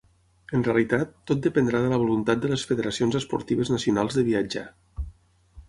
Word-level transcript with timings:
En 0.59 0.63
realitat, 0.67 1.11
tot 1.31 1.43
dependrà 1.47 1.81
de 1.83 1.91
la 1.91 1.99
voluntat 2.05 2.41
de 2.45 2.51
les 2.53 2.63
federacions 2.71 3.19
esportives 3.21 3.73
nacionals 3.77 4.19
de 4.21 4.25
viatjar. 4.33 4.65